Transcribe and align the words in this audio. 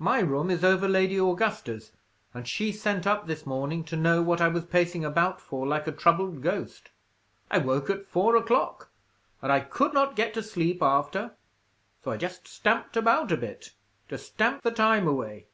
My 0.00 0.18
room 0.18 0.50
is 0.50 0.64
over 0.64 0.88
Lady 0.88 1.18
Augusta's, 1.18 1.92
and 2.34 2.48
she 2.48 2.72
sent 2.72 3.06
up 3.06 3.28
this 3.28 3.46
morning 3.46 3.84
to 3.84 3.96
know 3.96 4.20
what 4.20 4.40
I 4.40 4.48
was 4.48 4.64
pacing 4.64 5.04
about 5.04 5.40
for, 5.40 5.64
like 5.68 5.86
a 5.86 5.92
troubled 5.92 6.42
ghost. 6.42 6.90
I 7.48 7.58
woke 7.58 7.88
at 7.88 8.08
four 8.08 8.34
o'clock, 8.34 8.90
and 9.40 9.52
I 9.52 9.60
could 9.60 9.92
not 9.92 10.16
get 10.16 10.34
to 10.34 10.42
sleep 10.42 10.82
after; 10.82 11.36
so 12.02 12.10
I 12.10 12.16
just 12.16 12.48
stamped 12.48 12.96
about 12.96 13.30
a 13.30 13.36
bit, 13.36 13.70
to 14.08 14.18
stamp 14.18 14.62
the 14.62 14.72
time 14.72 15.06
away." 15.06 15.46